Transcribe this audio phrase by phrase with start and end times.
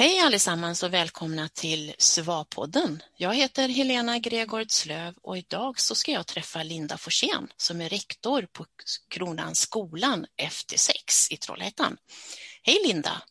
[0.00, 3.02] Hej allesammans och välkomna till SVA-podden.
[3.16, 8.46] Jag heter Helena Gregortslöv och idag så ska jag träffa Linda Forsén som är rektor
[8.52, 8.64] på
[9.10, 11.96] Kronans skolan FT6 i Trollhättan.
[12.62, 13.22] Hej Linda!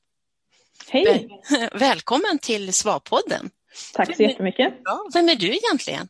[0.89, 1.29] Hej!
[1.49, 3.49] Väl välkommen till SVA-podden.
[3.93, 4.73] Tack så jättemycket.
[5.13, 6.07] Vem är du egentligen?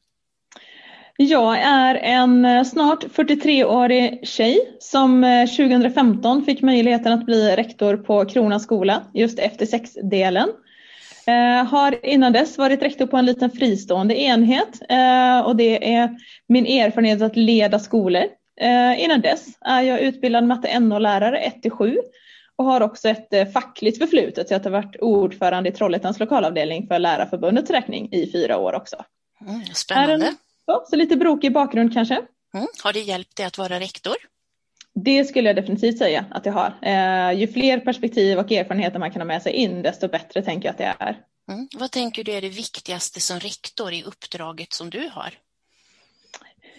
[1.22, 7.98] Jag är en eh, snart 43-årig tjej som 2015 eh, fick möjligheten att bli rektor
[7.98, 10.50] på Kronans skola, just efter sexdelen.
[11.28, 14.82] Eh, har innan dess varit rektor på en liten fristående enhet
[15.46, 16.10] och det är
[16.48, 18.24] min erfarenhet att leda skolor.
[18.98, 21.98] Innan dess är jag utbildad matte NO-lärare 1-7
[22.56, 24.52] och har också ett fackligt förflutet.
[24.52, 28.96] Jag har varit ordförande i Trollhättans lokalavdelning för Lärarförbundets räkning i fyra år också.
[29.48, 30.34] Mm, spännande.
[30.70, 32.16] Så, så lite brokig bakgrund kanske.
[32.54, 32.68] Mm.
[32.84, 34.16] Har det hjälpt dig att vara rektor?
[34.96, 36.74] Det skulle jag definitivt säga att det har.
[36.82, 40.68] Eh, ju fler perspektiv och erfarenheter man kan ha med sig in, desto bättre tänker
[40.68, 41.18] jag att det är.
[41.52, 41.68] Mm.
[41.80, 45.34] Vad tänker du är det viktigaste som rektor i uppdraget som du har?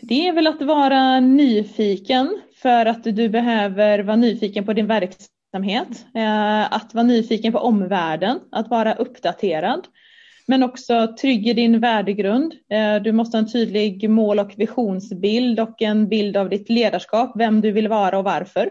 [0.01, 6.07] Det är väl att vara nyfiken för att du behöver vara nyfiken på din verksamhet.
[6.15, 9.87] Eh, att vara nyfiken på omvärlden, att vara uppdaterad.
[10.51, 12.55] Men också trygg i din värdegrund.
[12.71, 17.33] Eh, du måste ha en tydlig mål och visionsbild och en bild av ditt ledarskap,
[17.35, 18.71] vem du vill vara och varför.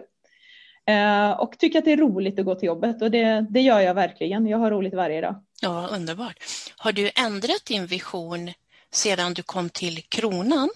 [0.88, 3.80] Eh, och tycka att det är roligt att gå till jobbet och det, det gör
[3.80, 4.48] jag verkligen.
[4.48, 5.36] Jag har roligt varje dag.
[5.62, 6.38] Ja, underbart.
[6.78, 8.52] Har du ändrat din vision
[8.92, 10.70] sedan du kom till Kronan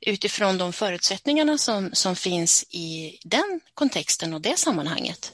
[0.00, 5.32] utifrån de förutsättningarna som, som finns i den kontexten och det sammanhanget?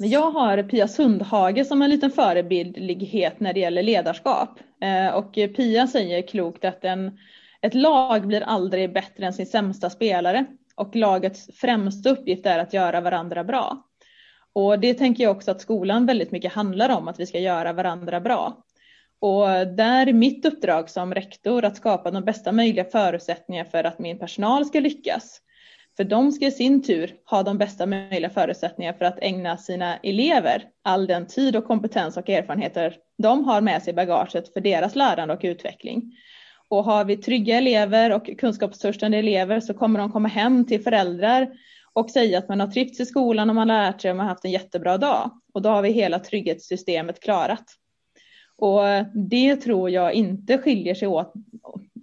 [0.00, 4.60] Jag har Pia Sundhage som en liten förebildlighet när det gäller ledarskap.
[4.82, 7.18] Eh, och Pia säger klokt att en,
[7.60, 10.44] ett lag blir aldrig bättre än sin sämsta spelare.
[10.74, 13.82] Och lagets främsta uppgift är att göra varandra bra.
[14.52, 17.72] Och det tänker jag också att skolan väldigt mycket handlar om, att vi ska göra
[17.72, 18.64] varandra bra.
[19.20, 23.98] Och där är mitt uppdrag som rektor att skapa de bästa möjliga förutsättningar för att
[23.98, 25.40] min personal ska lyckas.
[25.98, 29.96] För de ska i sin tur ha de bästa möjliga förutsättningar för att ägna sina
[29.96, 34.60] elever all den tid och kompetens och erfarenheter de har med sig i bagaget för
[34.60, 36.16] deras lärande och utveckling.
[36.68, 41.48] Och har vi trygga elever och kunskapstörstande elever så kommer de komma hem till föräldrar
[41.92, 44.26] och säga att man har trivts i skolan och man har lärt sig och man
[44.26, 45.30] har haft en jättebra dag.
[45.54, 47.64] Och då har vi hela trygghetssystemet klarat.
[48.56, 48.80] Och
[49.14, 51.32] det tror jag inte skiljer sig åt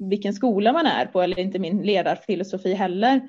[0.10, 3.22] vilken skola man är på eller inte min ledarfilosofi heller.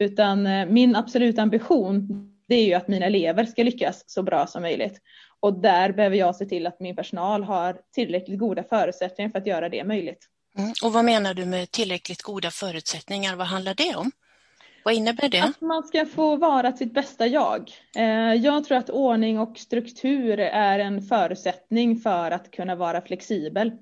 [0.00, 4.46] Utan eh, min absoluta ambition det är ju att mina elever ska lyckas så bra
[4.46, 5.00] som möjligt.
[5.40, 9.46] Och där behöver jag se till att min personal har tillräckligt goda förutsättningar för att
[9.46, 10.26] göra det möjligt.
[10.58, 10.72] Mm.
[10.84, 13.36] Och vad menar du med tillräckligt goda förutsättningar?
[13.36, 14.10] Vad handlar det om?
[14.84, 15.42] Vad innebär det?
[15.42, 17.70] Att man ska få vara sitt bästa jag.
[17.96, 23.72] Eh, jag tror att ordning och struktur är en förutsättning för att kunna vara flexibel.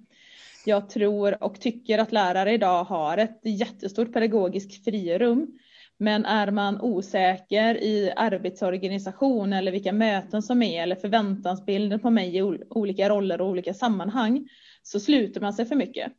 [0.64, 5.58] Jag tror och tycker att lärare idag har ett jättestort pedagogiskt frirum
[5.98, 12.36] men är man osäker i arbetsorganisation eller vilka möten som är eller förväntansbilden på mig
[12.36, 14.48] i olika roller och olika sammanhang
[14.82, 16.12] så sluter man sig för mycket.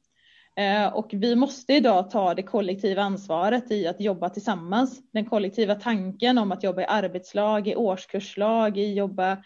[0.56, 5.01] Eh, och vi måste idag ta det kollektiva ansvaret i att jobba tillsammans.
[5.13, 9.38] Den kollektiva tanken om att jobba i arbetslag, i årskurslag, i jobba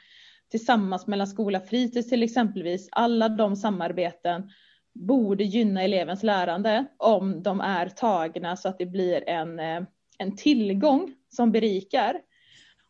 [0.52, 2.90] tillsammans mellan skola och fritids till exempelvis.
[2.92, 4.50] Alla de samarbeten
[4.94, 9.82] borde gynna elevens lärande om de är tagna så att det blir en eh,
[10.24, 12.20] en tillgång som berikar.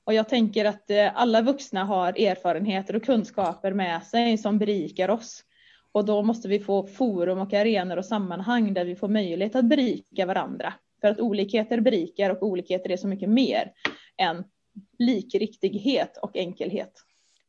[0.05, 5.09] Och jag tänker att eh, alla vuxna har erfarenheter och kunskaper med sig som berikar
[5.09, 5.43] oss.
[5.91, 9.65] Och då måste vi få forum och arenor och sammanhang där vi får möjlighet att
[9.65, 10.73] berika varandra.
[11.01, 13.71] För att olikheter berikar och olikheter är så mycket mer
[14.17, 14.43] än
[14.99, 16.93] likriktighet och enkelhet.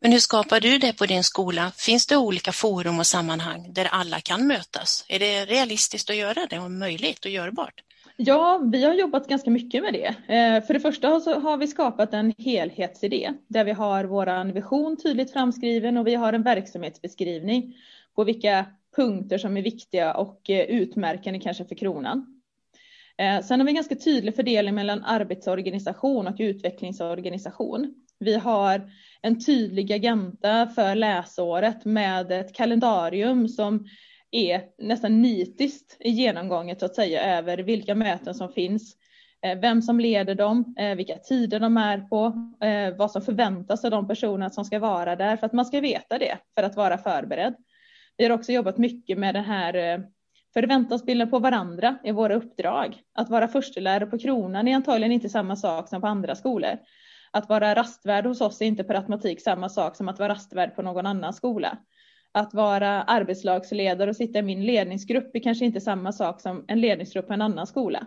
[0.00, 1.72] Men hur skapar du det på din skola?
[1.76, 5.04] Finns det olika forum och sammanhang där alla kan mötas?
[5.08, 7.83] Är det realistiskt att göra det och möjligt och görbart?
[8.16, 10.06] Ja, vi har jobbat ganska mycket med det.
[10.06, 14.96] Eh, för det första så har vi skapat en helhetsidé där vi har vår vision
[14.96, 17.76] tydligt framskriven och vi har en verksamhetsbeskrivning
[18.14, 18.66] på vilka
[18.96, 22.40] punkter som är viktiga och eh, utmärkande kanske för kronan.
[23.18, 27.94] Eh, sen har vi en ganska tydlig fördelning mellan arbetsorganisation och utvecklingsorganisation.
[28.18, 28.90] Vi har
[29.22, 33.86] en tydlig agenda för läsåret med ett kalendarium som
[34.34, 38.96] är nästan nitiskt i genomgånget så att säga över vilka möten som finns,
[39.42, 42.24] eh, vem som leder dem, eh, vilka tider de är på,
[42.66, 45.80] eh, vad som förväntas av de personer som ska vara där för att man ska
[45.80, 47.54] veta det för att vara förberedd.
[48.16, 50.02] Vi har också jobbat mycket med den här
[50.54, 53.00] förväntansbilden på varandra i våra uppdrag.
[53.14, 56.78] Att vara förstelärare på kronan är antagligen inte samma sak som på andra skolor.
[57.30, 60.76] Att vara rastvärd hos oss är inte per automatik samma sak som att vara rastvärd
[60.76, 61.78] på någon annan skola.
[62.34, 66.80] Att vara arbetslagsledare och sitta i min ledningsgrupp är kanske inte samma sak som en
[66.80, 68.06] ledningsgrupp på en annan skola.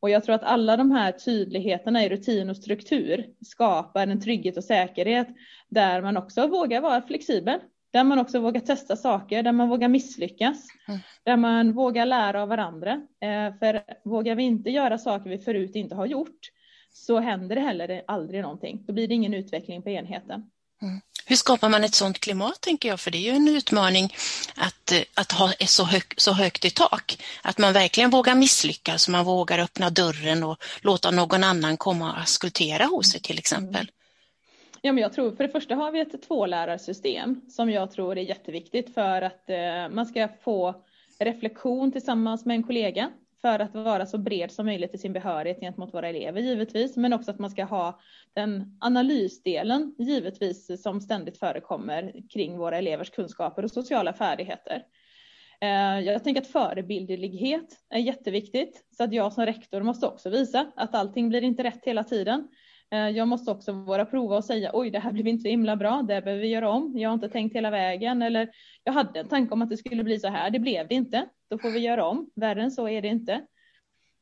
[0.00, 4.56] Och jag tror att alla de här tydligheterna i rutin och struktur skapar en trygghet
[4.56, 5.28] och säkerhet
[5.68, 7.60] där man också vågar vara flexibel.
[7.92, 11.00] Där man också vågar testa saker, där man vågar misslyckas, mm.
[11.24, 12.92] där man vågar lära av varandra.
[13.20, 16.50] Eh, för vågar vi inte göra saker vi förut inte har gjort
[16.92, 18.84] så händer det heller aldrig någonting.
[18.86, 20.50] Då blir det ingen utveckling på enheten.
[20.82, 21.00] Mm.
[21.26, 23.00] Hur skapar man ett sådant klimat, tänker jag?
[23.00, 24.14] För det är ju en utmaning
[24.56, 27.22] att, att ha så, hög, så högt i tak.
[27.42, 32.18] Att man verkligen vågar misslyckas, man vågar öppna dörren och låta någon annan komma och
[32.18, 33.80] askultera hos sig till exempel.
[33.80, 33.94] Mm.
[34.82, 38.22] Ja, men jag tror för det första har vi ett tvålärarsystem som jag tror är
[38.22, 40.74] jätteviktigt för att eh, man ska få
[41.18, 43.10] reflektion tillsammans med en kollega
[43.40, 47.12] för att vara så bred som möjligt i sin behörighet gentemot våra elever givetvis, men
[47.12, 48.00] också att man ska ha
[48.34, 54.82] den analysdelen givetvis som ständigt förekommer kring våra elevers kunskaper och sociala färdigheter.
[55.60, 60.72] Eh, jag tänker att förebildlighet är jätteviktigt så att jag som rektor måste också visa
[60.76, 62.48] att allting blir inte rätt hela tiden.
[62.92, 65.76] Eh, jag måste också våra prova och säga oj, det här blev inte så himla
[65.76, 66.98] bra, det behöver vi göra om.
[66.98, 68.50] Jag har inte tänkt hela vägen eller
[68.84, 71.26] jag hade en tanke om att det skulle bli så här, det blev det inte.
[71.50, 72.30] Då får vi göra om.
[72.34, 73.40] Värre än så är det inte.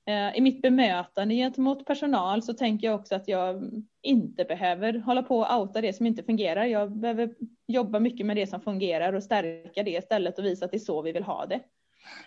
[0.06, 3.70] Eh, I mitt bemötande gentemot personal så tänker jag också att jag
[4.03, 6.65] inte behöver hålla på och outa det som inte fungerar.
[6.65, 7.35] Jag behöver
[7.67, 10.79] jobba mycket med det som fungerar och stärka det istället och visa att det är
[10.79, 11.61] så vi vill ha det.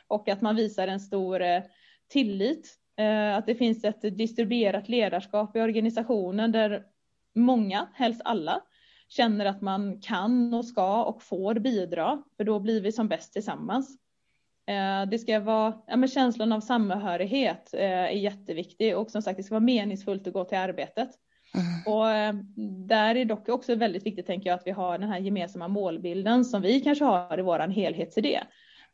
[0.08, 1.62] Och att man visar en stor eh,
[2.08, 2.81] tillit
[3.38, 6.84] att det finns ett distribuerat ledarskap i organisationen där
[7.36, 8.62] många, helst alla,
[9.08, 13.34] känner att man kan och ska och får bidra, för då blir vi som bäst
[13.34, 13.98] tillsammans.
[14.68, 19.44] Eh, det ska vara, ja, känslan av samhörighet eh, är jätteviktig och som sagt det
[19.44, 21.10] ska vara meningsfullt att gå till arbetet.
[21.54, 21.96] Mm.
[21.96, 22.36] Och
[22.88, 26.46] där är dock också väldigt viktigt tänker jag att vi har den här gemensamma målbilden
[26.46, 28.40] som vi kanske har i våran helhetsidé.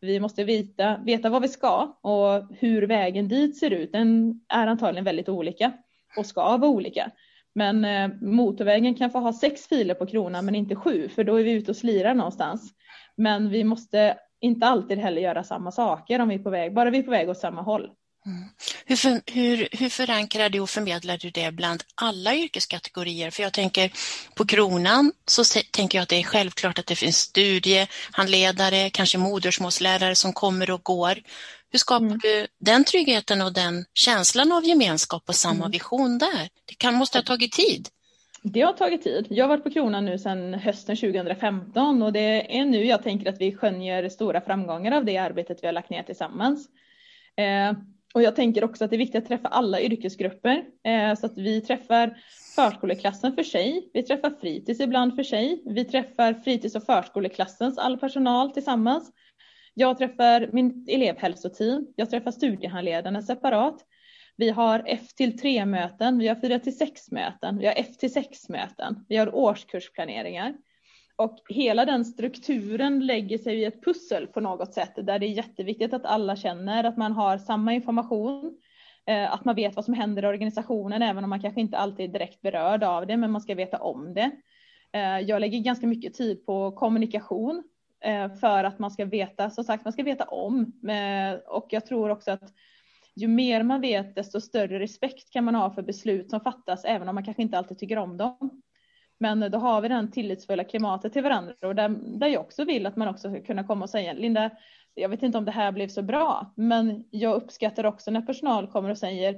[0.02, 3.92] Vi måste veta, veta vad vi ska och hur vägen dit ser ut.
[3.92, 5.74] Den är antagligen väldigt olika
[6.18, 7.12] och ska vara olika.
[7.56, 11.36] Men eh, motorvägen kan få ha sex filer på kronan men inte sju för då
[11.36, 12.74] är vi ute och slirar någonstans.
[13.16, 16.90] Men vi måste inte alltid heller göra samma saker om vi är på väg, bara
[16.90, 17.92] vi är på väg åt samma håll.
[18.28, 18.44] Mm.
[18.86, 23.32] Hur, för, hur, hur förankrar du och förmedlar du det bland alla yrkeskategorier?
[23.32, 23.92] För jag tänker
[24.36, 30.16] på Kronan så tänker jag att det är självklart att det finns studiehandledare, kanske modersmålslärare
[30.16, 31.16] som kommer och går.
[31.72, 32.20] Hur skapar mm.
[32.20, 35.72] du den tryggheten och den känslan av gemenskap och samma mm.
[35.72, 36.50] vision där?
[36.66, 37.88] Det kan, måste ha tagit tid.
[38.44, 39.28] Det har tagit tid.
[39.30, 43.30] Jag har varit på Kronan nu sedan hösten 2015 och det är nu jag tänker
[43.30, 46.68] att vi skönjer stora framgångar av det arbetet vi har lagt ner tillsammans.
[47.38, 47.78] Eh,
[48.14, 51.38] och jag tänker också att det är viktigt att träffa alla yrkesgrupper eh, så att
[51.38, 52.18] vi träffar
[52.56, 53.90] förskoleklassen för sig.
[53.94, 55.64] Vi träffar fritids ibland för sig.
[55.66, 59.12] Vi träffar fritids och förskoleklassens all personal tillsammans.
[59.74, 61.88] Jag träffar min elevhälsoteam.
[61.96, 63.86] Jag träffar studiehandledarna separat.
[64.38, 67.98] Vi har F till 3 möten, vi har 4 till 6 möten, vi har F
[67.98, 70.54] till 6 möten, vi har årskursplaneringar.
[71.18, 75.30] Och hela den strukturen lägger sig i ett pussel på något sätt där det är
[75.30, 78.58] jätteviktigt att alla känner att man har samma information,
[79.06, 82.10] eh, att man vet vad som händer i organisationen även om man kanske inte alltid
[82.10, 84.32] är direkt berörd av det, men man ska veta om det.
[84.92, 87.64] Eh, jag lägger ganska mycket tid på kommunikation
[88.04, 90.74] eh, för att man ska veta, som sagt, man ska veta om.
[91.48, 92.54] Och jag tror också att
[93.16, 97.10] ju mer man vet, desto större respekt kan man ha för beslut som fattas, även
[97.10, 98.62] om man kanske inte alltid tycker om dem.
[99.20, 102.86] Men då har vi den tillitsfulla klimatet till varandra och där, där jag också vill
[102.86, 104.50] att man också ska kunna komma och säga Linda,
[104.94, 108.68] jag vet inte om det här blev så bra, men jag uppskattar också när personal
[108.68, 109.36] kommer och säger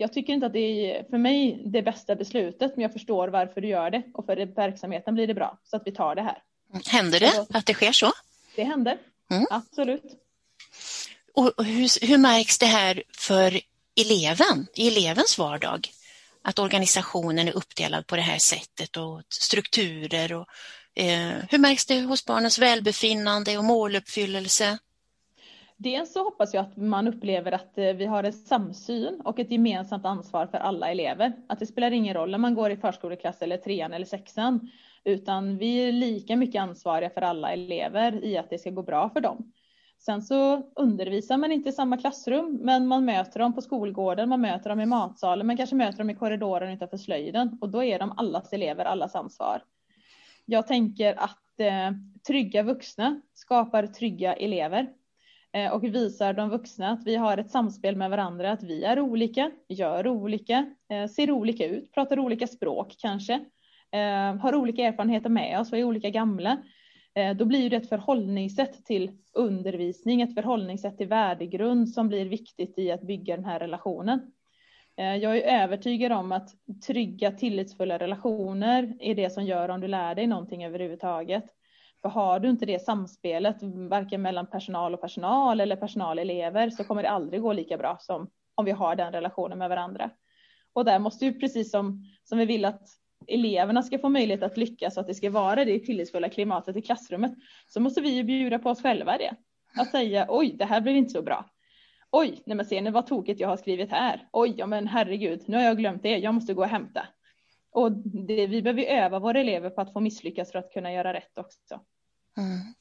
[0.00, 3.60] jag tycker inte att det är för mig det bästa beslutet, men jag förstår varför
[3.60, 6.42] du gör det och för verksamheten blir det bra så att vi tar det här.
[6.86, 8.12] Händer det att det sker så?
[8.56, 8.98] Det händer,
[9.30, 9.46] mm.
[9.50, 10.04] absolut.
[11.34, 13.60] Och hur, hur märks det här för
[14.00, 15.88] eleven, i elevens vardag?
[16.42, 20.32] Att organisationen är uppdelad på det här sättet och strukturer.
[20.32, 20.46] Och,
[20.94, 24.78] eh, hur märks det hos barnens välbefinnande och måluppfyllelse?
[25.76, 29.50] Dels så hoppas jag att man upplever att eh, vi har en samsyn och ett
[29.50, 31.32] gemensamt ansvar för alla elever.
[31.48, 34.70] Att det spelar ingen roll om man går i förskoleklass eller trean eller sexan,
[35.04, 39.10] utan vi är lika mycket ansvariga för alla elever i att det ska gå bra
[39.10, 39.52] för dem.
[40.00, 44.40] Sen så undervisar man inte i samma klassrum, men man möter dem på skolgården, man
[44.40, 47.98] möter dem i matsalen, man kanske möter dem i korridoren utanför slöjden och då är
[47.98, 49.62] de allas elever, allas ansvar.
[50.46, 51.90] Jag tänker att eh,
[52.26, 54.88] trygga vuxna skapar trygga elever.
[55.52, 59.00] eh, och visar de vuxna att vi har ett samspel med varandra, att vi är
[59.00, 63.34] olika, gör olika, eh, ser olika ut, pratar olika språk kanske,
[63.92, 66.56] eh, har olika erfarenheter med oss och är olika gamla.
[67.14, 72.78] Eh, då blir det ett förhållningssätt till undervisning, ett förhållningssätt till värdegrund som blir viktigt
[72.78, 74.32] i att bygga den här relationen.
[74.96, 76.50] Eh, jag är övertygad om att
[76.86, 81.44] trygga tillitsfulla relationer är det som gör om du lär dig någonting överhuvudtaget.
[82.02, 83.56] För har du inte det samspelet,
[83.90, 87.78] varken mellan personal och personal eller personal och elever, så kommer det aldrig gå lika
[87.78, 90.10] bra som om vi har den relationen med varandra.
[90.72, 92.82] Och där måste ju precis som, som vi vill att
[93.26, 96.82] eleverna ska få möjlighet att lyckas och att det ska vara det tillitsfulla klimatet i
[96.82, 97.32] klassrummet,
[97.68, 99.34] så måste vi ju bjuda på oss själva det.
[99.76, 101.50] Att säga oj, det här blev inte så bra.
[102.10, 104.28] Oj, nej men se nu vad tokigt jag har skrivit här.
[104.32, 106.18] Oj, ja men herregud, nu har jag glömt det.
[106.18, 107.06] Jag måste gå och hämta.
[107.72, 107.92] Och
[108.26, 111.38] det, vi behöver öva våra elever på att få misslyckas för att kunna göra rätt
[111.38, 111.80] också.
[112.36, 112.74] Mm.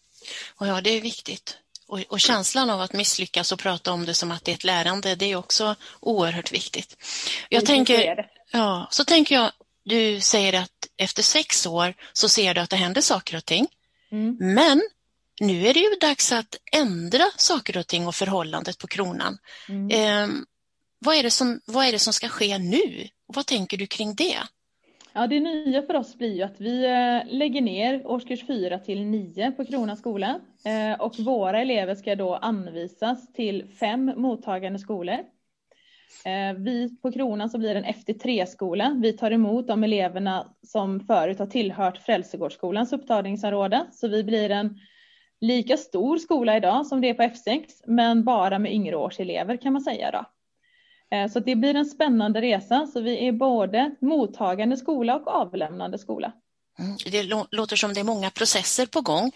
[0.55, 1.58] Och ja, det är viktigt.
[1.88, 4.63] Och, och, känslan av att misslyckas och prata om det som att det är ett
[4.63, 6.98] lärande, det är också oerhört viktigt.
[7.50, 9.51] Jag tänker, ja, så tänker jag,
[9.89, 13.67] du säger att efter sex år så ser du att det händer saker och ting.
[14.12, 14.38] Mm.
[14.39, 14.81] Men
[15.41, 19.38] nu är det ju dags att ändra saker och ting och förhållandet på kronan.
[19.69, 19.89] Mm.
[19.91, 20.36] Eh,
[21.00, 23.08] vad, är det som, vad är det som ska ske nu?
[23.34, 24.38] vad tänker du kring det?
[25.13, 29.05] Ja, det nya för oss blir ju att vi eh, lägger ner årskurs 4 till
[29.05, 35.17] 9 på Kronans skola eh, och våra elever ska då anvisas till fem mottagande skolor.
[36.25, 38.98] Eh, vi på Kronan så blir det en FT3-skola.
[39.01, 44.80] Vi tar emot de eleverna som förut har tillhört Frälsegårdsskolans upptagningsområde, så vi blir en
[45.42, 49.58] lika stor skola idag som det är på F6, men bara med yngre års elever
[49.58, 50.25] kan man säga då.
[51.18, 55.98] Eh, så det blir en spännande resa, så vi är både mottagande skola och avlämnande
[55.98, 56.32] skola.
[56.80, 56.98] Mm.
[57.12, 59.32] Det låter som det är många processer på gång.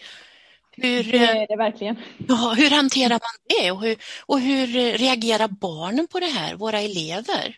[0.76, 1.96] Hur, det är det verkligen.
[2.28, 4.66] Ja, hur hanterar man det och hur, och hur
[4.98, 7.56] reagerar barnen på det här, våra elever?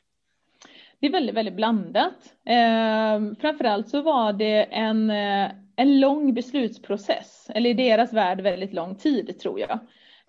[1.00, 2.14] Det är väldigt, väldigt blandat.
[2.48, 8.72] Eh, framförallt så var det en eh, en lång beslutsprocess, eller i deras värld väldigt
[8.72, 9.78] lång tid tror jag.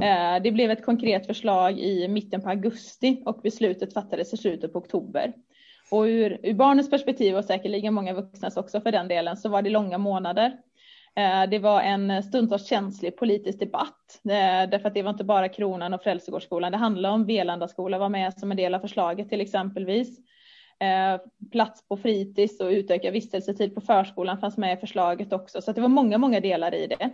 [0.01, 4.74] Eh, det blev ett konkret förslag i mitten på augusti och beslutet fattades i slutet
[4.74, 5.34] på oktober.
[5.91, 9.62] Och ur, ur barnens perspektiv och säkerligen många vuxnas också för den delen så var
[9.62, 10.58] det långa månader.
[11.17, 15.24] Eh, det var en eh, stundtals känslig politisk debatt eh, därför att det var inte
[15.24, 16.71] bara Kronan och Frälsegårdsskolan.
[16.71, 20.19] Det handlade om Velandaskolan var med som en del av förslaget till exempelvis.
[21.51, 25.62] Plats på fritids och utökad vistelsetid på förskolan fanns med i förslaget också.
[25.62, 27.12] Så det var många, många delar i det.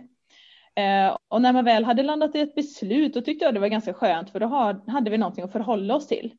[1.28, 3.94] Och när man väl hade landat i ett beslut, då tyckte jag det var ganska
[3.94, 4.46] skönt, för då
[4.92, 6.34] hade vi någonting att förhålla oss till.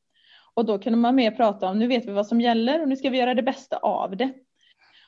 [0.53, 2.95] Och då kunde man mer prata om, nu vet vi vad som gäller och nu
[2.95, 4.33] ska vi göra det bästa av det.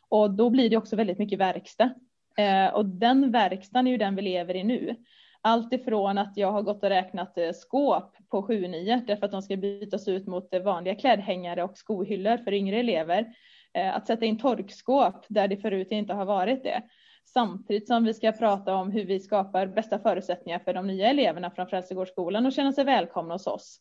[0.09, 1.89] Och då blir det också väldigt mycket verkstad.
[2.37, 4.95] Eh, och den verkstaden är ju den vi lever i nu.
[5.41, 9.41] Allt ifrån att jag har gått och räknat eh, skåp på 7-9 därför att de
[9.41, 13.33] ska bytas ut mot eh, vanliga klädhängare och skohyllor för yngre elever.
[13.73, 16.81] Eh, att sätta in torkskåp där det förut inte har varit det.
[17.25, 21.51] Samtidigt som vi ska prata om hur vi skapar bästa förutsättningar för de nya eleverna
[21.51, 23.79] från Frälsegårdsskolan och känna sig välkomna hos oss.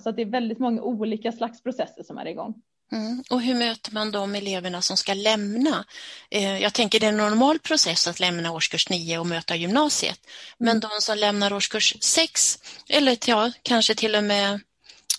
[0.00, 2.62] Så att det är väldigt många olika slags processer som är igång.
[2.92, 3.22] Mm.
[3.30, 5.84] Och hur möter man de eleverna som ska lämna?
[6.30, 10.20] Eh, jag tänker det är en normal process att lämna årskurs 9 och möta gymnasiet.
[10.58, 10.80] Men mm.
[10.80, 14.52] de som lämnar årskurs 6 eller ja, kanske till och med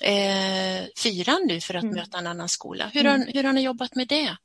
[0.02, 1.96] eh, fyran nu för att mm.
[1.96, 2.90] möta en annan skola.
[2.94, 3.28] Hur har, mm.
[3.34, 4.38] hur har ni jobbat med det?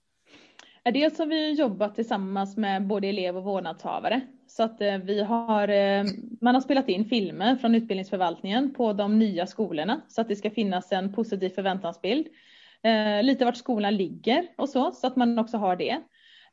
[0.85, 4.21] Dels har vi jobbat tillsammans med både elev och vårdnadshavare.
[4.47, 6.05] Så att eh, vi har, eh,
[6.41, 10.51] man har spelat in filmer från utbildningsförvaltningen på de nya skolorna så att det ska
[10.51, 12.27] finnas en positiv förväntansbild
[12.83, 16.03] eh, lite vart skolan ligger och så, så att man också har det.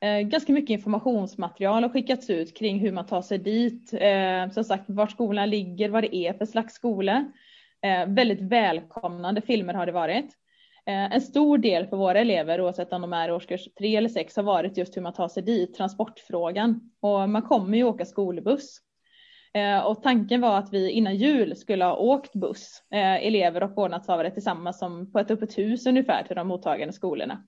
[0.02, 4.64] Eh, ganska mycket informationsmaterial har skickats ut kring hur man tar sig dit, eh, som
[4.64, 7.32] sagt vart skolan ligger, vad det är för slags skola.
[7.82, 10.36] Eh, väldigt välkomnande filmer har det varit.
[10.86, 14.36] Eh, en stor del för våra elever, oavsett om de är årskurs 3 eller 6,
[14.36, 16.92] har varit just hur man tar sig dit, transportfrågan.
[17.02, 18.80] Och man kommer ju åka skolbuss.
[19.54, 23.76] Eh, och tanken var att vi innan jul skulle ha åkt buss, eh, elever och
[23.76, 27.44] vårdnadshavare tillsammans som på ett öppet hus ungefär till de mottagande skolorna.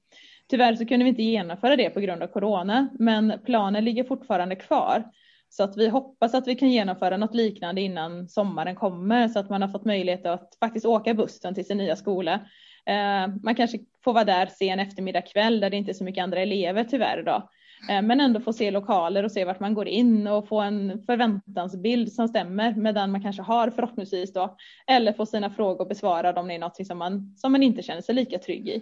[0.50, 4.56] Tyvärr så kunde vi inte genomföra det på grund av corona, men planen ligger fortfarande
[4.56, 5.04] kvar.
[5.50, 9.50] Så att vi hoppas att vi kan genomföra något liknande innan sommaren kommer så att
[9.50, 12.34] man har fått möjlighet att faktiskt åka bussen till sin nya skola.
[12.86, 16.24] Eh, man kanske får vara där sen eftermiddag kväll där det inte är så mycket
[16.24, 17.50] andra elever tyvärr idag.
[17.90, 21.04] Eh, men ändå få se lokaler och se vart man går in och få en
[21.06, 24.56] förväntansbild som stämmer med den man kanske har förhoppningsvis då.
[24.88, 28.02] Eller få sina frågor besvarade om det är något som man, som man inte känner
[28.02, 28.82] sig lika trygg i.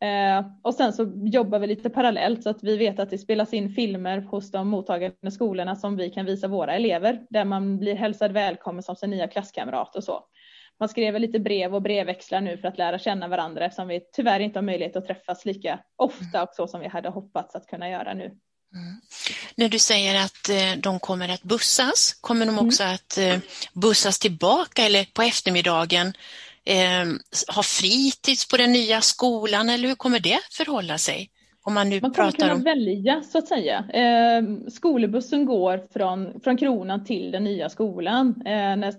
[0.00, 3.54] Eh, och sen så jobbar vi lite parallellt så att vi vet att det spelas
[3.54, 7.94] in filmer hos de mottagande skolorna som vi kan visa våra elever där man blir
[7.94, 10.24] hälsad välkommen som sin nya klasskamrat och så.
[10.80, 14.40] Man skriver lite brev och brevväxlar nu för att lära känna varandra eftersom vi tyvärr
[14.40, 17.90] inte har möjlighet att träffas lika ofta och så som vi hade hoppats att kunna
[17.90, 18.24] göra nu.
[18.24, 19.00] Mm.
[19.54, 22.94] När du säger att eh, de kommer att bussas, kommer de också mm.
[22.94, 23.38] att eh,
[23.72, 26.12] bussas tillbaka eller på eftermiddagen
[26.64, 27.06] eh,
[27.54, 31.30] ha fritids på den nya skolan eller hur kommer det förhålla sig?
[31.62, 32.62] Om man nu man kommer pratar kunna om...
[32.62, 33.84] välja så att säga.
[33.92, 38.94] Eh, skolbussen går från, från kronan till den nya skolan eh, när,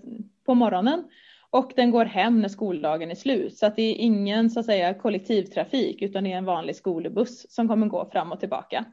[0.46, 1.04] på morgonen
[1.50, 3.58] och den går hem när skoldagen är slut.
[3.58, 7.54] Så att det är ingen så att säga kollektivtrafik utan det är en vanlig skolbuss
[7.54, 8.84] som kommer gå fram och tillbaka.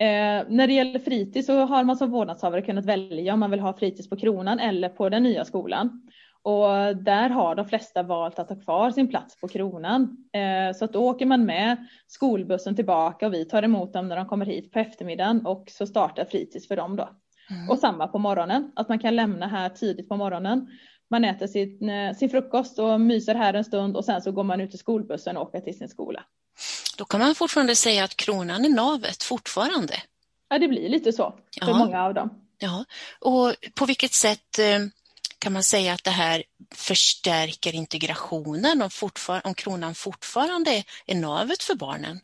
[0.00, 3.60] Eh, när det gäller fritids så har man som vårdnadshavare kunnat välja om man vill
[3.60, 6.02] ha fritids på kronan eller på den nya skolan.
[6.42, 10.16] Och där har de flesta valt att ha kvar sin plats på kronan.
[10.32, 14.16] Eh, så att då åker man med skolbussen tillbaka och vi tar emot dem när
[14.16, 17.08] de kommer hit på eftermiddagen och så startar fritids för dem då.
[17.50, 17.70] Mm.
[17.70, 20.68] Och samma på morgonen, att man kan lämna här tidigt på morgonen.
[21.10, 24.44] Man äter sin, eh, sin frukost och myser här en stund och sen så går
[24.44, 26.24] man ut i skolbussen och åker till sin skola.
[26.98, 29.94] Då kan man fortfarande säga att kronan är navet fortfarande.
[30.48, 31.78] Ja, det blir lite så för ja.
[31.78, 32.30] många av dem.
[32.58, 32.84] Ja,
[33.20, 34.78] och på vilket sätt eh,
[35.38, 36.42] kan man säga att det här
[36.74, 38.90] förstärker integrationen om,
[39.44, 42.20] om kronan fortfarande är navet för barnen?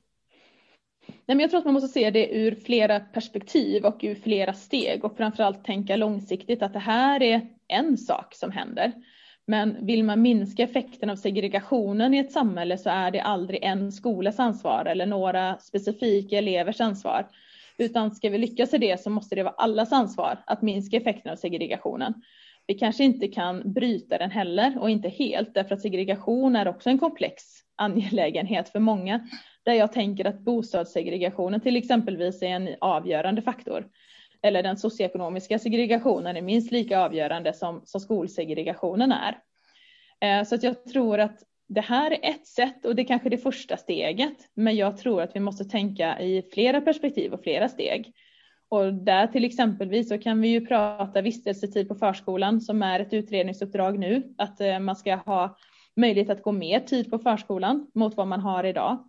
[1.06, 4.54] Nej, men jag tror att man måste se det ur flera perspektiv och ur flera
[4.54, 8.92] steg och framförallt tänka långsiktigt att det här är en sak som händer.
[9.46, 13.92] Men vill man minska effekten av segregationen i ett samhälle så är det aldrig en
[13.92, 17.26] skolas ansvar eller några specifika elevers ansvar.
[17.78, 21.32] Utan ska vi lyckas i det så måste det vara allas ansvar att minska effekten
[21.32, 22.14] av segregationen.
[22.66, 26.90] Vi kanske inte kan bryta den heller och inte helt därför att segregation är också
[26.90, 27.42] en komplex
[27.76, 29.28] angelägenhet för många.
[29.62, 33.86] Där jag tänker att bostadssegregationen till exempelvis är en avgörande faktor.
[34.44, 39.38] Eller den socioekonomiska segregationen är minst lika avgörande som, som skolsegregationen är.
[40.20, 43.28] Eh, så att jag tror att det här är ett sätt och det är kanske
[43.28, 44.36] det första steget.
[44.54, 48.12] Men jag tror att vi måste tänka i flera perspektiv och flera steg.
[48.68, 53.12] Och där till exempelvis så kan vi ju prata vistelsetid på förskolan som är ett
[53.12, 54.34] utredningsuppdrag nu.
[54.38, 55.56] Att eh, man ska ha
[55.96, 59.08] möjlighet att gå mer tid på förskolan mot vad man har idag.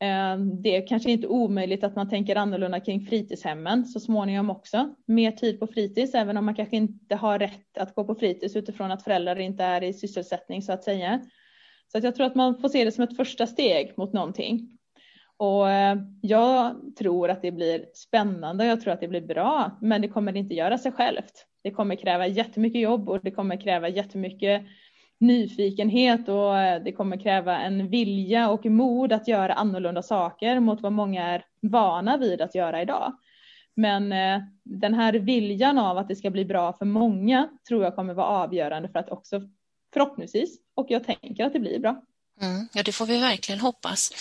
[0.00, 4.94] Ehm, det är kanske inte omöjligt att man tänker annorlunda kring fritidshemmen så småningom också.
[5.06, 8.56] Mer tid på fritids, även om man kanske inte har rätt att gå på fritids
[8.56, 11.20] utifrån att föräldrar inte är i sysselsättning så att säga.
[11.92, 14.78] Så att jag tror att man får se det som ett första steg mot någonting.
[15.36, 19.78] Och eh, jag tror att det blir spännande och jag tror att det blir bra,
[19.80, 21.46] men det kommer inte göra sig självt.
[21.62, 24.62] Det kommer kräva jättemycket jobb och det kommer kräva jättemycket
[25.20, 30.80] nyfikenhet och eh, det kommer kräva en vilja och mod att göra annorlunda saker mot
[30.80, 33.12] vad många är vana vid att göra idag.
[33.74, 37.96] Men eh, den här viljan av att det ska bli bra för många tror jag
[37.96, 39.40] kommer vara avgörande för att också
[39.92, 42.02] förhoppningsvis, och jag tänker att det blir bra,
[42.42, 44.12] Mm, ja, det får vi verkligen hoppas.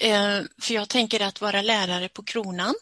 [0.00, 2.74] Eh, för jag tänker att vara lärare på Kronan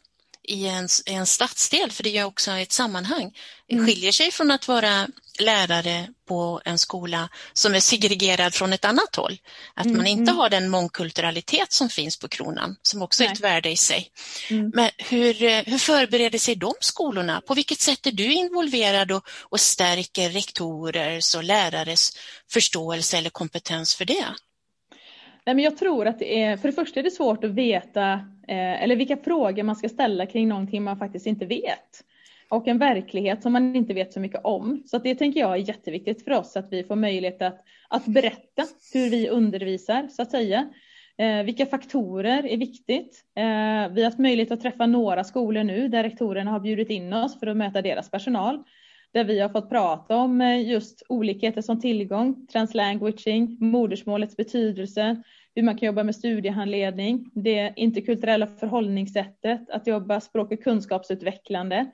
[0.42, 3.36] i en, en stadsdel, för det är också ett sammanhang,
[3.68, 3.86] mm.
[3.86, 5.08] skiljer sig från att vara
[5.40, 9.38] lärare på en skola som är segregerad från ett annat håll.
[9.74, 9.96] Att mm.
[9.96, 10.36] man inte mm.
[10.36, 13.28] har den mångkulturalitet som finns på Kronan, som också Nej.
[13.28, 14.08] är ett värde i sig.
[14.50, 14.72] Mm.
[14.74, 17.40] Men hur, eh, hur förbereder sig de skolorna?
[17.46, 22.10] På vilket sätt är du involverad och, och stärker rektorers och lärares
[22.52, 24.26] förståelse eller kompetens för det?
[25.46, 28.12] Nej, men jag tror att det är, för det första är det svårt att veta
[28.48, 32.02] eh, eller vilka frågor man ska ställa kring någonting man faktiskt inte vet.
[32.52, 34.82] Och en verklighet som man inte vet så mycket om.
[34.86, 38.62] Så det tänker jag är jätteviktigt för oss att vi får möjlighet att, att berätta
[38.92, 40.68] hur vi undervisar så att säga.
[41.18, 43.24] Eh, vilka faktorer är viktigt?
[43.36, 47.12] Eh, vi har haft möjlighet att träffa några skolor nu där rektorerna har bjudit in
[47.12, 48.62] oss för att möta deras personal
[49.12, 55.22] där vi har fått prata om eh, just olikheter som tillgång, translanguaging, modersmålets betydelse,
[55.54, 61.90] hur man kan jobba med studiehandledning, det interkulturella förhållningssättet, att jobba språk och kunskapsutvecklande.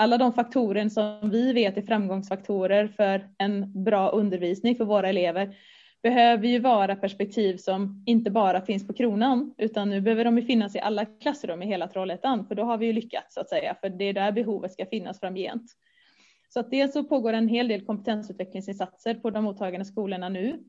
[0.00, 5.56] Alla de faktorer som vi vet är framgångsfaktorer för en bra undervisning för våra elever
[6.02, 10.44] behöver ju vara perspektiv som inte bara finns på kronan utan nu behöver de ju
[10.44, 13.48] finnas i alla klassrum i hela Trollhättan för då har vi ju lyckats så att
[13.48, 15.72] säga för det är där behovet ska finnas framgent.
[16.48, 20.60] Så att dels så pågår en hel del kompetensutvecklingsinsatser på de mottagande skolorna nu.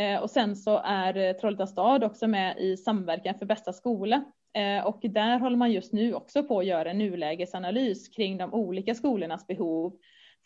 [0.00, 4.24] Eh, och sen så är Trollhättan stad också med i Samverkan för bästa skola.
[4.54, 8.54] Eh, och där håller man just nu också på att göra en nulägesanalys kring de
[8.54, 9.96] olika skolornas behov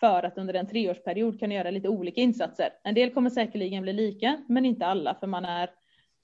[0.01, 2.69] för att under en treårsperiod kunna göra lite olika insatser.
[2.85, 5.71] En del kommer säkerligen bli lika, men inte alla, för man är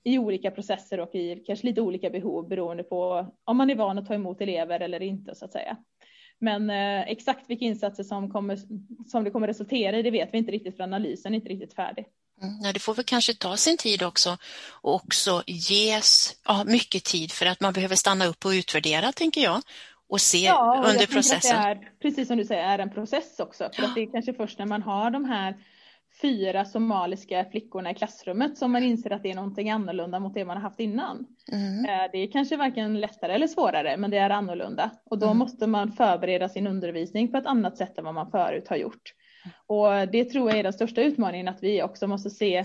[0.05, 3.99] i olika processer och i kanske lite olika behov beroende på om man är van
[3.99, 5.77] att ta emot elever eller inte så att säga.
[6.39, 8.59] Men eh, exakt vilka insatser som, kommer,
[9.07, 11.75] som det kommer resultera i det vet vi inte riktigt för analysen är inte riktigt
[11.75, 12.07] färdig.
[12.43, 14.39] Mm, det får väl kanske ta sin tid också
[14.71, 19.41] och också ges ja, mycket tid för att man behöver stanna upp och utvärdera tänker
[19.41, 19.63] jag
[20.09, 21.57] och se ja, och under processen.
[21.57, 23.71] Är, precis som du säger, är en process också.
[23.75, 23.89] För ja.
[23.89, 25.57] att det är kanske först när man har de här
[26.23, 30.45] fyra somaliska flickorna i klassrummet som man inser att det är någonting annorlunda mot det
[30.45, 31.27] man har haft innan.
[31.53, 31.85] Mm.
[31.85, 35.39] Eh, det är kanske varken lättare eller svårare, men det är annorlunda och då mm.
[35.39, 39.15] måste man förbereda sin undervisning på ett annat sätt än vad man förut har gjort.
[39.67, 42.65] Och det tror jag är den största utmaningen att vi också måste se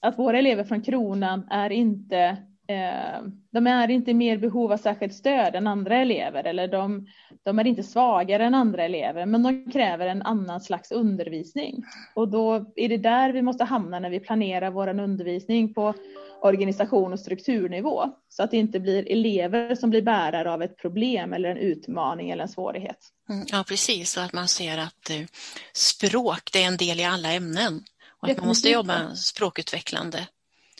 [0.00, 2.36] att våra elever från Kronan är inte
[2.72, 7.06] Eh, de är inte i mer behov av särskilt stöd än andra elever eller de,
[7.42, 11.84] de, är inte svagare än andra elever men de kräver en annan slags undervisning.
[12.14, 15.94] Och då är det där vi måste hamna när vi planerar vår undervisning på
[16.42, 21.32] organisation och strukturnivå så att det inte blir elever som blir bärare av ett problem
[21.32, 22.98] eller en utmaning eller en svårighet.
[23.28, 25.26] Mm, ja precis, och att man ser att eh,
[25.72, 27.80] språk det är en del i alla ämnen
[28.20, 30.26] och att man måste jobba språkutvecklande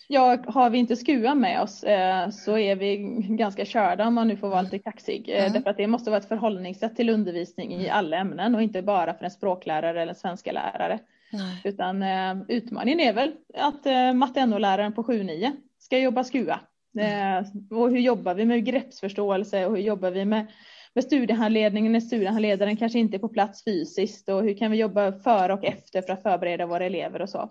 [0.08, 2.96] Ja, har vi inte SKUA med oss eh, så är vi
[3.28, 5.28] ganska körda om man nu får vara lite kaxig.
[5.28, 5.52] Eh, mm.
[5.52, 9.14] Därför att det måste vara ett förhållningssätt till undervisning i alla ämnen och inte bara
[9.14, 10.98] för en språklärare eller en svenska lärare.
[11.32, 11.60] Nej.
[11.64, 16.60] Utan eh, utmaningen är väl att eh, matte NO-läraren på 7-9 ska jobba SKUA.
[16.98, 17.44] Mm.
[17.70, 20.46] och hur jobbar vi med greppsförståelse och hur jobbar vi med
[20.94, 25.12] med studiehandledningen när studiehandledaren kanske inte är på plats fysiskt och hur kan vi jobba
[25.12, 27.50] före och efter för att förbereda våra elever och så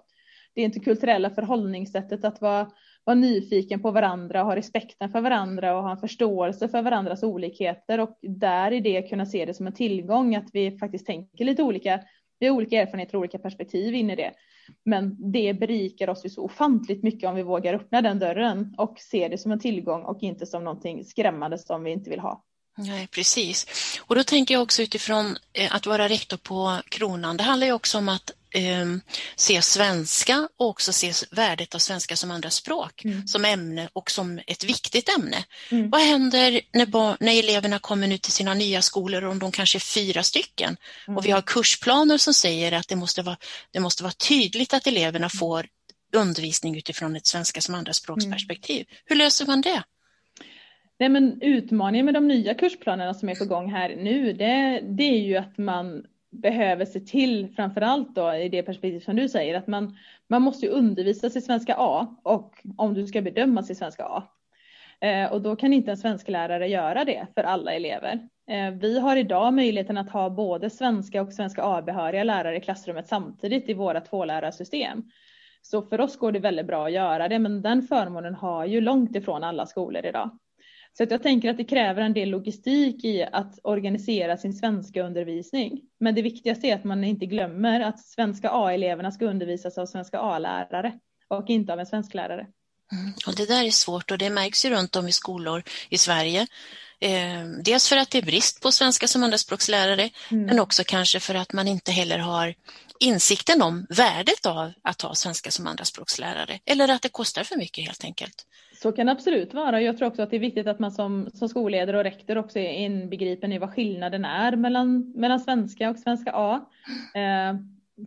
[0.55, 2.71] det interkulturella förhållningssättet att vara,
[3.03, 7.23] vara nyfiken på varandra, och ha respekten för varandra och ha en förståelse för varandras
[7.23, 11.45] olikheter och där i det kunna se det som en tillgång att vi faktiskt tänker
[11.45, 11.99] lite olika.
[12.41, 14.33] Vi har olika erfarenheter och olika perspektiv in i det.
[14.85, 18.95] Men det berikar oss ju så ofantligt mycket om vi vågar öppna den dörren och
[18.99, 22.43] se det som en tillgång och inte som någonting skrämmande som vi inte vill ha.
[22.77, 23.65] Nej, precis.
[24.07, 27.37] Och då tänker jag också utifrån eh, att vara rektor på Kronan.
[27.37, 28.31] Det handlar ju också om att
[29.35, 33.27] se svenska och också se värdet av svenska som andra språk mm.
[33.27, 35.37] som ämne och som ett viktigt ämne.
[35.71, 35.89] Mm.
[35.89, 39.79] Vad händer när, när eleverna kommer nu till sina nya skolor om de kanske är
[39.79, 41.17] fyra stycken mm.
[41.17, 43.37] och vi har kursplaner som säger att det måste vara,
[43.71, 45.29] det måste vara tydligt att eleverna mm.
[45.29, 45.65] får
[46.15, 48.85] undervisning utifrån ett svenska som andraspråksperspektiv.
[48.89, 49.01] Mm.
[49.05, 49.83] Hur löser man det?
[50.99, 55.03] Nej, men utmaningen med de nya kursplanerna som är på gång här nu, det, det
[55.03, 59.57] är ju att man behöver se till, framförallt då i det perspektiv som du säger,
[59.57, 63.75] att man, man måste ju undervisas i svenska A och om du ska bedömas i
[63.75, 64.23] svenska A.
[65.01, 68.27] Eh, och då kan inte en svensklärare göra det för alla elever.
[68.47, 73.07] Eh, vi har idag möjligheten att ha både svenska och svenska A-behöriga lärare i klassrummet
[73.07, 75.03] samtidigt i våra tvålärarsystem.
[75.61, 78.81] Så för oss går det väldigt bra att göra det, men den förmånen har ju
[78.81, 80.37] långt ifrån alla skolor idag.
[80.97, 85.03] Så att jag tänker att det kräver en del logistik i att organisera sin svenska
[85.03, 85.81] undervisning.
[85.99, 90.19] Men det viktigaste är att man inte glömmer att svenska A-eleverna ska undervisas av svenska
[90.19, 92.47] A-lärare och inte av en svensklärare.
[92.91, 93.13] Mm.
[93.27, 96.47] Och det där är svårt och det märks ju runt om i skolor i Sverige.
[96.99, 100.45] Eh, dels för att det är brist på svenska som andraspråkslärare mm.
[100.45, 102.55] men också kanske för att man inte heller har
[102.99, 107.85] insikten om värdet av att ha svenska som andraspråkslärare eller att det kostar för mycket
[107.85, 108.45] helt enkelt.
[108.81, 109.81] Så kan det absolut vara.
[109.81, 112.59] Jag tror också att det är viktigt att man som, som skolledare och rektor också
[112.59, 116.65] är inbegripen i vad skillnaden är mellan, mellan svenska och svenska A.
[117.15, 117.55] Eh,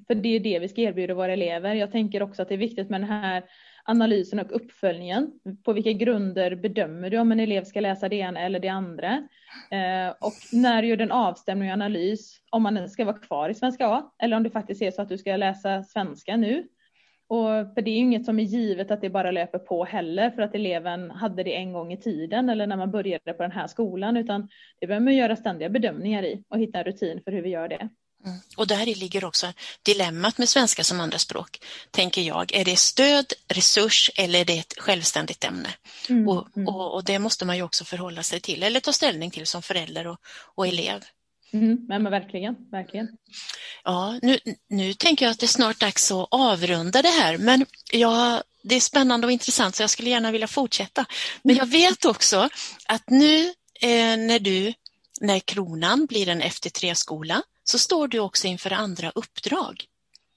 [0.06, 1.74] för det är det vi ska erbjuda våra elever.
[1.74, 3.44] Jag tänker också att det är viktigt med den här
[3.84, 5.30] analysen och uppföljningen.
[5.64, 9.12] På vilka grunder bedömer du om en elev ska läsa det ena eller det andra?
[9.70, 13.87] Eh, och när gör den avstämning och analys om man ska vara kvar i svenska
[13.87, 16.68] A eller om det faktiskt är så att du ska läsa svenska nu
[17.28, 20.30] och för det är ju inget som är givet att det bara löper på heller
[20.30, 23.52] för att eleven hade det en gång i tiden eller när man började på den
[23.52, 24.48] här skolan utan
[24.80, 27.68] det behöver man göra ständiga bedömningar i och hitta en rutin för hur vi gör
[27.68, 27.88] det.
[28.26, 28.38] Mm.
[28.56, 31.60] Och där ligger också dilemmat med svenska som andraspråk,
[31.90, 32.54] tänker jag.
[32.54, 35.68] Är det stöd, resurs eller är det ett självständigt ämne?
[36.08, 36.28] Mm.
[36.28, 36.68] Och, mm.
[36.68, 39.62] och, och, det måste man ju också förhålla sig till eller ta ställning till som
[39.62, 40.18] förälder och,
[40.54, 41.00] och elev.
[41.54, 43.08] Mm, men verkligen, verkligen.
[43.84, 44.38] Ja, nu,
[44.68, 48.74] nu tänker jag att det är snart dags att avrunda det här, men jag, det
[48.74, 51.06] är spännande och intressant så jag skulle gärna vilja fortsätta.
[51.42, 52.48] Men jag vet också
[52.86, 53.46] att nu
[53.80, 54.74] eh, när du,
[55.20, 59.84] när Kronan blir en FT3-skola, så står du också inför andra uppdrag.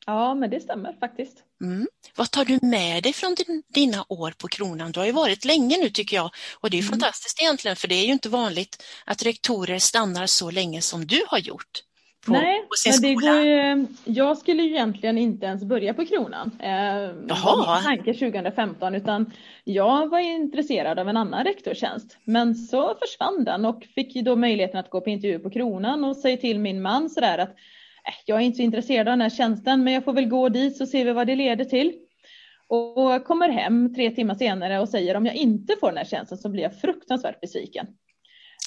[0.08, 1.44] Ja, men det stämmer faktiskt.
[1.62, 1.88] Mm.
[2.16, 4.92] Vad tar du med dig från din, dina år på Kronan?
[4.92, 6.90] Du har ju varit länge nu tycker jag och det är mm.
[6.90, 11.22] fantastiskt egentligen för det är ju inte vanligt att rektorer stannar så länge som du
[11.28, 11.84] har gjort
[12.28, 16.06] på, Nej, på men det går ju, jag skulle ju egentligen inte ens börja på
[16.06, 16.52] Kronan.
[16.60, 16.70] Eh,
[17.28, 17.82] Jaha.
[17.82, 19.32] tanke 2015 utan
[19.64, 22.18] jag var intresserad av en annan rektorstjänst.
[22.24, 26.04] Men så försvann den och fick ju då möjligheten att gå på intervju på Kronan
[26.04, 27.56] och säga till min man sådär att
[28.08, 30.50] Eh, jag är inte så intresserad av den här tjänsten men jag får väl gå
[30.50, 31.94] dit så ser vi vad det leder till.
[32.70, 36.38] Och kommer hem tre timmar senare och säger om jag inte får den här tjänsten
[36.38, 37.88] så blir jag fruktansvärt besviken.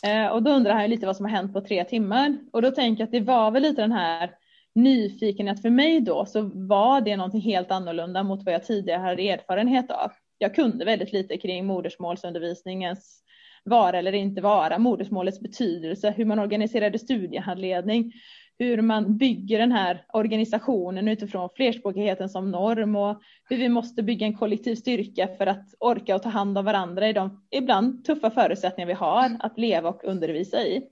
[0.04, 2.38] Eh, och då undrar han lite vad som har hänt på tre timmar.
[2.52, 4.30] Och då tänker jag att det var väl lite den här
[4.74, 9.28] nyfikenhet för mig då så var det någonting helt annorlunda mot vad jag tidigare hade
[9.28, 10.12] erfarenhet av.
[10.38, 13.22] Jag kunde väldigt lite kring modersmålsundervisningens
[13.64, 18.12] vara eller inte vara, modersmålets betydelse, hur man organiserade studiehandledning,
[18.60, 24.26] hur man bygger den här organisationen utifrån flerspråkigheten som norm och hur vi måste bygga
[24.26, 28.30] en kollektiv styrka för att orka och ta hand om varandra i de ibland tuffa
[28.30, 30.82] förutsättningar vi har att leva och undervisa i.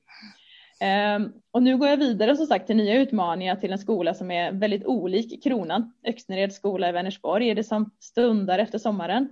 [0.81, 4.31] Ehm, och nu går jag vidare som sagt till nya utmaningar till en skola som
[4.31, 5.93] är väldigt olik Kronan.
[6.05, 9.29] Öxnereds skola i Vänersborg är det som stundar efter sommaren.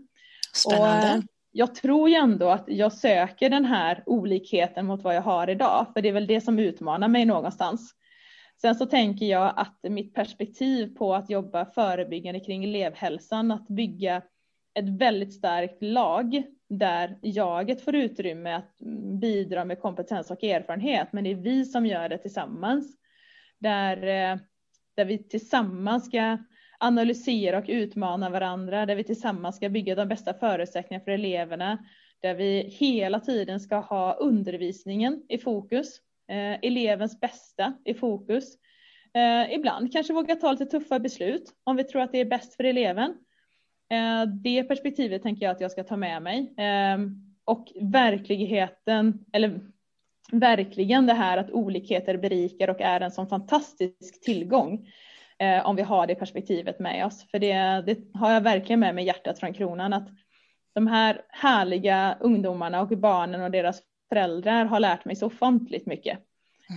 [0.52, 1.08] Spännande.
[1.08, 1.20] Och, eh,
[1.52, 5.86] jag tror ju ändå att jag söker den här olikheten mot vad jag har idag,
[5.94, 7.94] för det är väl det som utmanar mig någonstans.
[8.60, 14.22] Sen så tänker jag att mitt perspektiv på att jobba förebyggande kring elevhälsan, att bygga
[14.74, 18.78] ett väldigt starkt lag där jaget får utrymme att
[19.20, 22.96] bidra med kompetens och erfarenhet, men det är vi som gör det tillsammans.
[23.58, 24.38] Där, eh,
[24.96, 26.38] där vi tillsammans ska
[26.78, 31.78] analysera och utmana varandra, där vi tillsammans ska bygga de bästa förutsättningarna för eleverna,
[32.20, 38.56] där vi hela tiden ska ha undervisningen i fokus, eh, elevens bästa i fokus.
[39.14, 42.56] Eh, ibland kanske våga ta lite tuffa beslut om vi tror att det är bäst
[42.56, 43.14] för eleven.
[43.92, 46.54] Eh, det perspektivet tänker jag att jag ska ta med mig.
[46.56, 46.98] Eh,
[47.44, 49.60] och verkligheten, eller
[50.32, 54.88] verkligen det här att olikheter berikar och är en sån fantastisk tillgång.
[55.38, 57.30] Eh, om vi har det perspektivet med oss.
[57.30, 57.54] För det,
[57.86, 59.92] det har jag verkligen med mig hjärtat från kronan.
[59.92, 60.08] Att
[60.74, 66.18] de här härliga ungdomarna och barnen och deras föräldrar har lärt mig så ofantligt mycket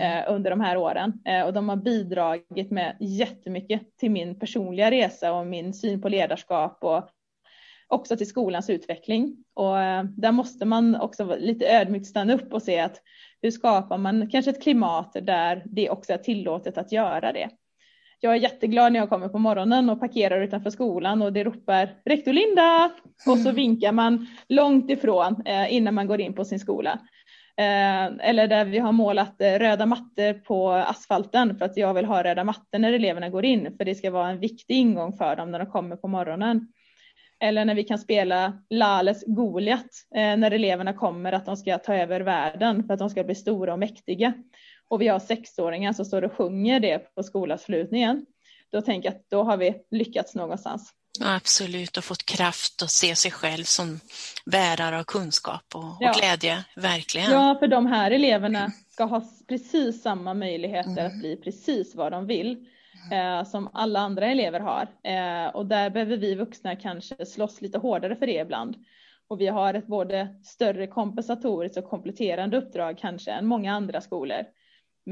[0.02, 1.14] eh, under de här åren.
[1.26, 6.10] Eh, och de har bidragit med jättemycket till min personliga resa och min syn på
[6.10, 7.10] ledarskap och
[7.88, 9.38] också till skolans utveckling.
[9.54, 13.02] Och eh, där måste man också lite ödmjukt stanna upp och se att
[13.42, 17.50] hur skapar man kanske ett klimat där det också är tillåtet att göra det.
[18.22, 21.90] Jag är jätteglad när jag kommer på morgonen och parkerar utanför skolan och det ropar
[22.06, 22.92] rektor Linda
[23.28, 27.00] och så vinkar man långt ifrån eh, innan man går in på sin skola.
[27.60, 32.06] Eh, eller där vi har målat eh, röda mattor på asfalten för att jag vill
[32.06, 35.36] ha röda mattor när eleverna går in för det ska vara en viktig ingång för
[35.36, 36.68] dem när de kommer på morgonen.
[37.40, 41.96] Eller när vi kan spela Lales Goliat eh, när eleverna kommer att de ska ta
[41.96, 44.34] över världen för att de ska bli stora och mäktiga.
[44.88, 48.26] Och vi har sexåringar som står och sjunger det på skolavslutningen.
[48.72, 50.94] Då tänker jag att då har vi lyckats någonstans.
[51.22, 54.00] Absolut, och fått kraft att se sig själv som
[54.46, 56.10] bärare av kunskap och, Ja.
[56.10, 57.32] och glädje, verkligen.
[57.32, 61.06] Ja, för de här eleverna ska ha precis samma möjligheter Mm.
[61.06, 62.66] att bli precis vad de vill
[63.12, 64.88] eh, som alla andra elever har.
[65.04, 68.76] Eh, och där behöver vi vuxna kanske slåss lite hårdare för det ibland.
[69.28, 74.44] Och vi har ett både större kompensatoriskt och kompletterande uppdrag kanske än många andra skolor.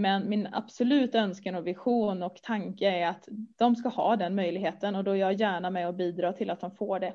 [0.02, 4.96] Men min absolut önskan och vision och tanke är att de ska ha den möjligheten
[4.96, 7.14] och då är jag gärna med och bidra till att de får det.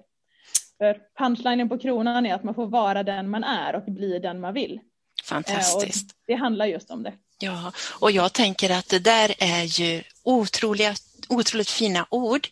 [0.79, 4.40] För punchlinen på kronan är att man får vara den man är och bli den
[4.40, 4.81] man vill.
[5.25, 6.11] Fantastiskt.
[6.11, 7.12] Eh, och det handlar just om det.
[7.38, 10.95] Ja, och jag tänker att det där är ju otroliga,
[11.33, 12.49] otroligt fina ord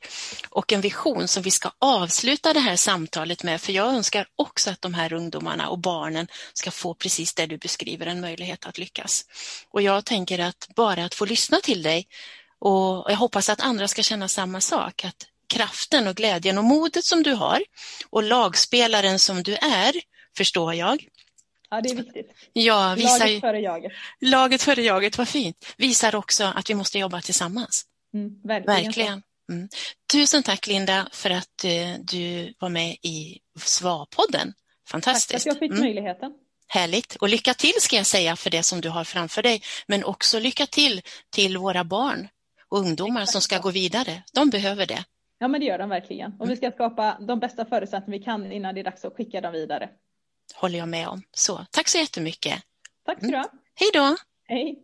[0.49, 4.71] och en vision som vi ska avsluta det här samtalet med, för jag önskar också
[4.71, 8.79] att de här ungdomarna och barnen ska få precis det du beskriver, en möjlighet att
[8.79, 9.25] lyckas.
[9.71, 12.07] Och jag tänker att bara att få lyssna till dig
[12.59, 17.05] och jag hoppas att andra ska känna samma sak, att kraften och glädjen och modet
[17.05, 17.63] som du har
[18.11, 19.93] och lagspelaren som du är,
[20.37, 21.07] förstår jag,
[21.71, 22.33] Ja, det är viktigt.
[22.53, 23.93] Ja, visar, Laget före jaget.
[24.21, 25.75] laget före jaget, vad fint.
[25.77, 27.87] Visar också att vi måste jobba tillsammans.
[28.15, 28.85] Mm, verkligen.
[28.85, 29.23] Verkligen.
[29.53, 29.69] Mm.
[30.13, 34.33] Tusen tack Linda för att eh, du var med i SVA-podden.
[34.33, 34.55] Tack
[34.87, 35.35] för Fantastiskt.
[35.35, 35.83] att jag fick Mm.
[35.85, 36.33] möjligheten.
[36.69, 37.17] Härligt.
[37.17, 39.63] Och lycka till ska jag säga för det som du har framför dig.
[39.87, 42.29] Men också lycka till till våra barn
[42.69, 44.23] och ungdomar Exakt som ska gå vidare.
[44.33, 45.05] De behöver det.
[45.39, 46.33] Ja, men det gör de verkligen.
[46.41, 49.41] Och vi ska skapa de bästa förutsättningar vi kan innan det är dags att skicka
[49.41, 49.89] dem vidare.
[50.55, 51.23] Håller jag med om.
[51.33, 52.63] Så tack så jättemycket.
[53.07, 53.51] Tack ska du ha.
[53.75, 54.17] Hej då!
[54.49, 54.79] Hej!